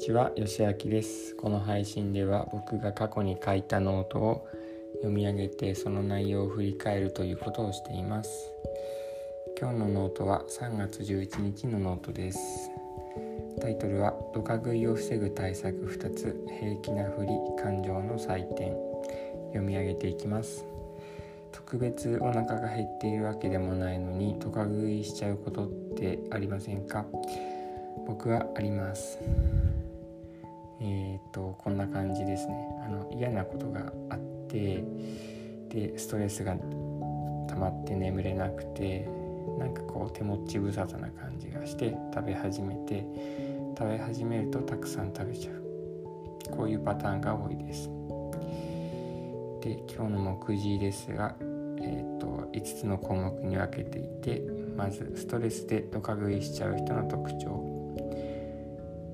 [0.00, 1.34] ちは、よしあきです。
[1.36, 4.48] この配信では僕が過去に書いたノートを
[4.94, 8.50] 読み上げてその内容を振り返るということをしています。
[9.60, 12.70] 今日のノートは3月11日のノートです。
[13.60, 17.28] タイトルはドカ食いを防ぐ対策2つ平気なふり
[17.62, 18.74] 感情の採点
[19.48, 20.64] 読み上げていきます。
[21.52, 27.04] 特別お腹が減っているわけでもないのにドカ食いしちゃうことってありませんか？
[28.06, 29.18] 僕はあります
[30.80, 32.54] えっ、とこんな感じですね。
[32.84, 34.84] あの嫌なことがあって
[35.68, 39.08] でストレスが溜まって眠れなくて
[39.58, 43.04] なんかこう手持ち無沙汰な感じがして食べ始めて
[43.78, 45.60] 食べ始めるとたくさん食べちゃう。
[46.50, 47.88] こういうパターンが多いです。
[49.60, 51.36] で今日の目次ですが
[51.82, 54.42] えーと、5つの項目に分けていて
[54.76, 57.69] まずストレスでドカ食いしちゃう人の特徴。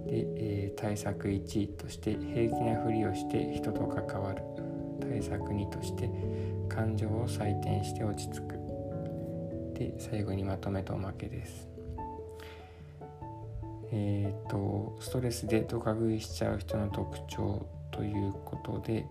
[0.06, 4.42] で、えー、対策1として平気なふりをして人と関わる。
[5.00, 6.10] 対策2として
[6.68, 8.54] 感情を採点して落ち着く。
[9.74, 11.68] で最後にまとめとおまけです。
[13.92, 19.06] えっ、とストレスでドカ食いしちゃう人の特徴ということで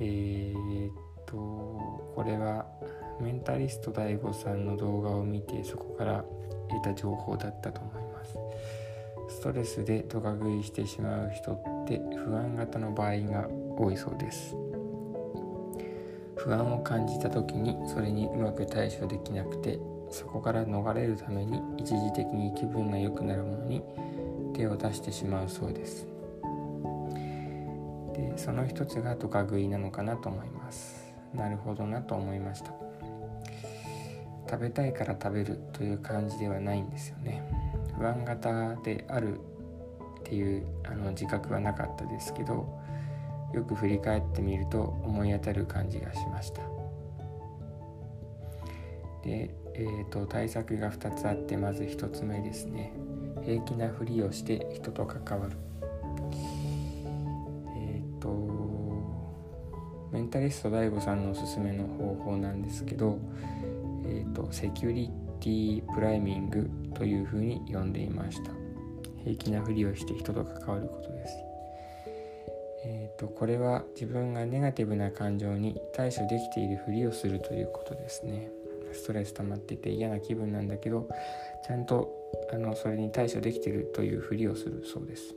[0.00, 0.90] えー、
[1.26, 2.66] とこれは
[3.20, 6.24] メンタリスト DAIGO さんの動画を見てそこから
[6.70, 8.34] 得た情報だったと思います。
[9.40, 14.54] ストレスでドカ食いしてしまう人って不安型の場合が多いそうです。
[16.36, 19.78] 不安を感じた時にそれにうまく対処できなくて
[20.10, 23.82] そこから逃れるために一時的に気分が良くなるものに
[24.52, 26.06] 手を出してしまうそうです。
[28.12, 31.14] でその一つがドカ食いなのかなと思います。
[31.34, 32.72] なるほどなと思いました。
[34.50, 37.49] 食べたいから食べるという感じではないんですよね。
[38.00, 39.38] 不安型である
[40.20, 42.80] っていうあの自覚はなかったですけど
[43.52, 46.62] よく振り返ってみると思い当たる感じがしました。
[49.22, 52.92] で、えーと、対策が2つあってまず1つ目ですね。
[53.42, 55.56] 平気なふりをして人と関わる。
[57.76, 58.30] えっと
[60.12, 63.18] メンタリスト DAIGO さんのおすすめの方法なんですけど、
[64.06, 65.10] えーと、セキュリ
[65.40, 68.52] ティプライミングというふうに呼んでいました。
[69.24, 71.34] 平気なふりをして人と関わることです。
[72.82, 78.50] えーと、これは自分がネガティブな感情に対処できているふりをするということですね。
[78.92, 81.08] ストレス溜まってて嫌な気分なんだけど
[81.64, 82.12] ちゃんと
[82.52, 85.34] あのそれに対処できてるというふりをするそうです。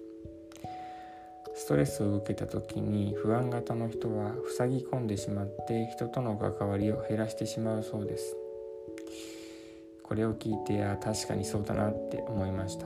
[1.55, 8.35] ストレスを受けた時に不安型の人は塞ぎ込んでしまって人との関わりを減らしてしまうそうです。
[10.13, 12.85] これを聞いてあ確かにそうだなって思いました。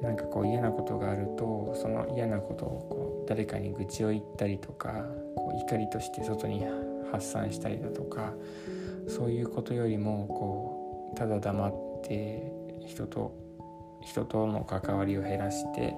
[0.00, 5.04] なんかこう嫌なことがあるとその嫌なことをこう誰かに愚痴を言ったりとか
[5.36, 6.64] こう怒りとして外に
[7.12, 8.32] 発散したりだとか
[9.06, 11.72] そういうことよりもこうただ黙っ
[12.04, 12.50] て
[12.86, 13.34] 人と
[14.00, 15.94] 人との関わりを減らして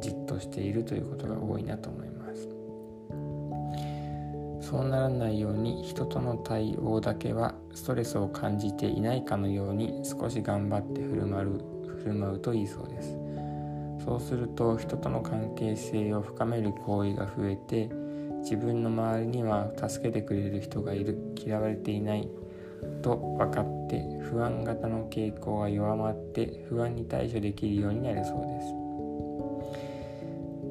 [0.00, 2.55] じっとしているということが多いなと思います。
[4.68, 13.16] そうならないように人との対応だけはストレスを感じていないかのように少し頑張って振る舞う振る舞うといいそうです。
[14.04, 17.88] そうすると人との関係性を深める行為が増えて
[18.40, 22.28] 自分の周りには助けてくれる人がいる嫌われていない
[23.02, 28.85] と分かって不安型の傾向が弱まって不安に対処できるようになるそうです。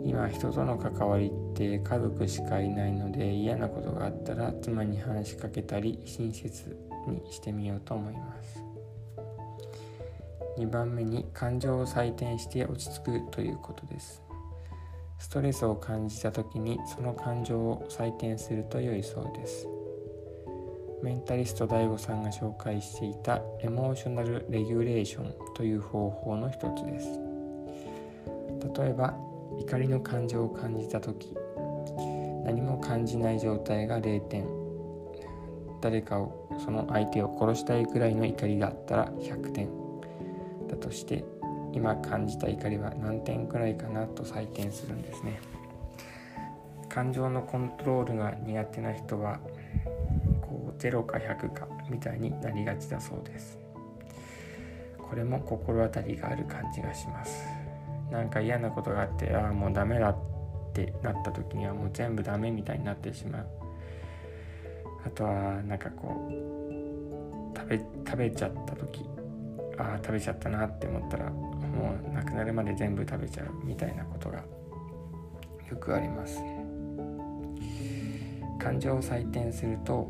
[0.05, 6.77] 今人との関わりって家族しかいないので嫌なことがあったら妻に話しかけたり親切
[7.07, 8.63] にしてみようと思います。
[10.59, 14.21] 2番目に感情を採点して落ち着くということです。
[15.17, 19.67] ストレスを感じた時にその感情を採点すると良いそうです。
[21.01, 27.19] メンタリスト DAIGO さんが紹介していたエモーショナルレギュレーションという方法の一つです。
[28.79, 29.15] 例えば
[29.59, 31.35] 怒りの感情を感じた時
[32.45, 34.45] 何も感じない状態が0点。
[35.81, 39.69] 誰かをその相手を殺したいくらいの怒りがあったら100点。
[40.67, 41.23] だとして
[41.73, 45.39] 今感じた怒りは何点くらいかなと採点するんですね。
[46.87, 49.39] 感情のコントロールが苦手な人は
[50.41, 53.59] こう0か100かみたいになりがちだそうです。
[54.97, 57.54] これも心当たりがある感じがします。
[58.11, 60.17] なんか嫌なことがあってああもうダメだっ
[60.73, 63.47] てなった時にはもう全部ダメみたいになってしまう。
[65.05, 69.05] あとはなんかこう食べ食べちゃった時
[69.77, 74.43] ああ食べちゃったなって思ったらもうなくなるまで全部食べちゃうみたいなことが
[75.69, 76.41] よくあります。
[78.59, 80.09] 感情を採点すると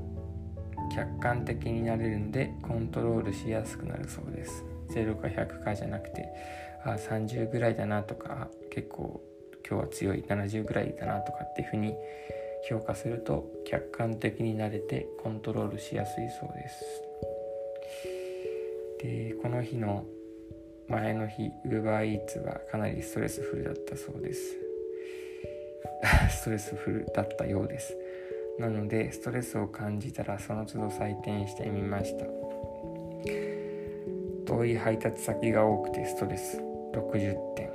[0.94, 4.64] 客観的になれるんでコントロールしやすくなるそうです。
[4.90, 6.28] 0か100かじゃなくて
[6.84, 9.22] あ30ぐらいだなとか結構
[9.68, 11.96] 今日は強い70ぐらいだなとかっていうふうに
[12.70, 16.86] 評価すると客観的になれてコントロールしやすいそうです。
[19.02, 20.06] でこの日の
[20.88, 24.58] 前の日 UberEats はかなりストレスフルだったそうです。
[26.30, 27.96] ストレスフルだったようです。
[28.60, 32.45] なのでストレスを感じたらその都度採点してみました。
[34.46, 36.62] 遠い配達先が多くてストレス。
[36.94, 37.70] 60点。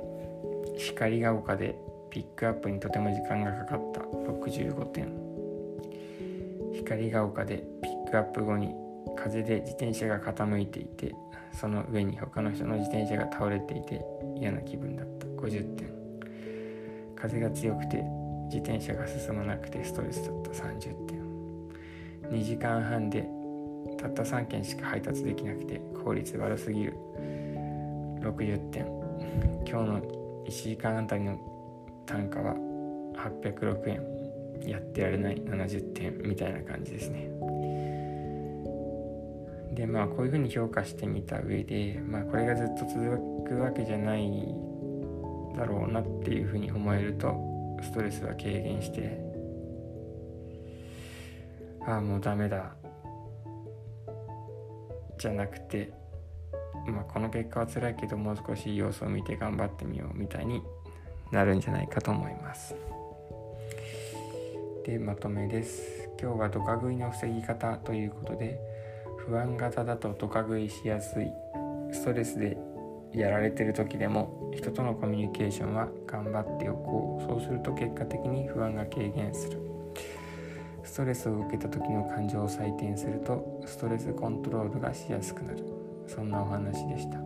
[0.77, 1.75] 光が丘で
[2.09, 4.01] ピックアップにとても時間がかかった。
[4.01, 5.07] 65点。
[6.73, 8.73] 光が丘でピックアップ後に
[9.15, 11.13] 風で自転車が傾いていて
[11.53, 14.01] その上に他の人の自転車が倒れていて
[14.37, 15.27] 嫌な気分だった。
[15.27, 15.93] 50点。
[17.15, 18.03] 風が強くて
[18.45, 20.49] 自転車が進まなくてストレスだった。
[20.51, 21.21] 30点。
[22.31, 23.27] 2時間半で
[24.01, 26.93] たった3件しか配達できなくて効率悪すぎる。
[28.21, 28.85] 60点。
[29.67, 30.01] 今日の
[30.47, 31.39] 1時間あたりの
[32.07, 32.55] 単価は
[33.15, 34.21] 806円。
[34.67, 35.37] やってられない。
[35.37, 37.29] 70点みたいな感じですね。
[39.73, 44.29] でまあこういうふうに評価してみた上でまあこれがずっと続くわけじゃない
[45.55, 47.33] だろうなっていうふうに思えると
[47.81, 49.17] ストレスは軽減して
[51.85, 52.80] ああもうダメだ。
[55.21, 55.93] じゃなくて
[56.87, 60.63] まあこの結果は辛いけどもう少し様子を見て頑張ってみようみたいに
[61.31, 62.75] なるんじゃないかと思います。
[64.83, 66.09] でまとめです。
[66.19, 68.59] 今日はドカ食いの防ぎ方ということで
[69.27, 71.27] 不安型だとドカ食いしやすい
[71.91, 72.57] ストレスで
[73.13, 77.27] やられてる時でも人とのコミュニケーションは頑張っておこう。
[77.29, 79.70] そうすると結果的に不安が軽減する。
[80.83, 85.65] ストレスを受けた時の感情を採点するとストレスコントロールがしやすくなる。
[86.07, 87.19] そんなお話でした。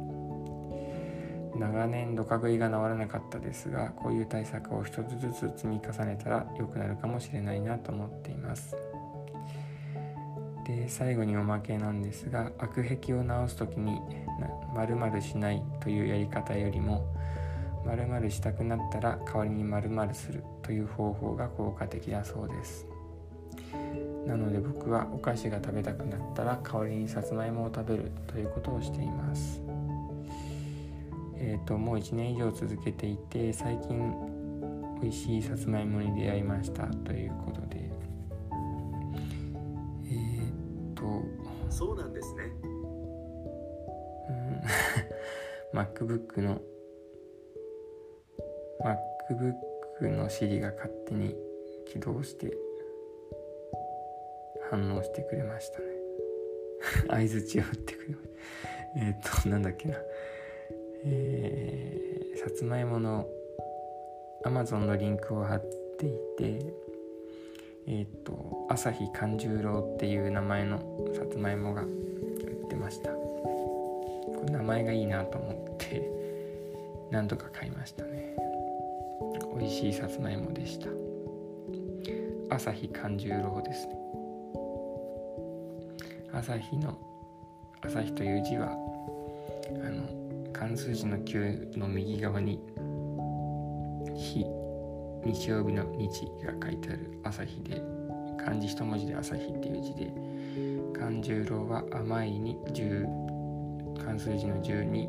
[1.58, 8.76] 長年ドカ食いが治らなかったですがこういう対策を一つずつ積み重ねたら良くなるかもしれないなと思っています。
[10.66, 14.02] で最後におまけなんですが悪癖を直す時に
[14.74, 17.06] 〇〇しないというやり方よりも
[17.86, 22.88] 〇〇したくなったら代わりに〇〇するという方法が効果的だそうです。
[24.26, 29.62] なので僕はお菓子が食べたくなったら代わりにさつまいもを食べるということをしています。
[31.38, 34.14] えっ、ー、ともう1年以上続けていて最近
[35.02, 37.90] 美味しいさつまいもに出会いましたということで。
[40.06, 41.24] えっ、ー、と
[41.70, 42.44] そうなんですね。
[45.74, 46.62] MacBook の
[48.82, 51.36] MacBook の Siri が勝手に
[51.86, 52.65] 起動して
[54.70, 55.86] 反応してくれましたね。
[57.08, 58.36] 相づちを打ってくれました。
[58.98, 59.98] えっ、となんだっけな。
[61.04, 63.28] えー、さつまいもの
[64.44, 65.64] Amazon のリンクを貼っ
[66.00, 66.74] ていて
[67.88, 70.80] えっ、ー、と朝日勘十郎っていう名前の
[71.14, 73.12] さつまいもが売ってました。
[73.12, 76.10] これ名前がいいなと思って
[77.12, 78.36] 何度か買いましたね。
[79.58, 80.88] 美味しいさつまいもでした。
[82.50, 84.05] 朝日勘十郎ですね。
[86.36, 87.00] 朝日の
[87.82, 92.60] 朝日という字はあの漢数字の9の右側に
[94.14, 94.46] 日
[95.24, 97.82] 日曜日の日が書いてある朝日で
[98.38, 100.12] 漢字一文字で朝日っていう字で
[101.00, 103.08] 勘十郎は甘いに十
[103.98, 105.08] 漢数字の10に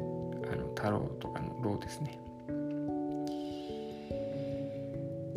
[0.52, 2.20] あの太郎とかの郎ですね。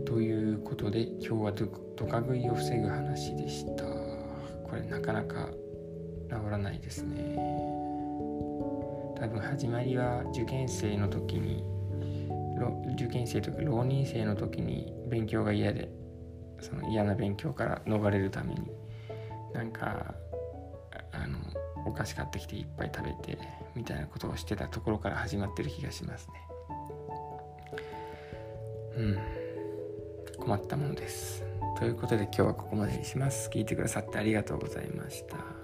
[0.06, 3.84] ということで今日はドカ食いを防ぐ話でした。
[3.84, 5.50] これなかなか
[6.30, 7.36] 治らないですね。
[9.20, 11.64] 多分始まりは受験生の時に
[12.96, 15.90] 受験生とか浪人生の時に勉強が嫌で
[16.62, 18.62] その嫌な勉強から逃れるために
[19.54, 20.14] なんか
[21.12, 21.38] あの
[21.86, 23.38] お菓子買ってきていっぱい食べて
[23.76, 26.34] みたいなことをしてたところから始まってる気がしますね。
[28.98, 29.18] うん。
[30.38, 31.44] 困ったものです。
[31.78, 33.50] ということで今日はここまでにします。
[33.50, 35.59] 聞いてくださってありがとうございました。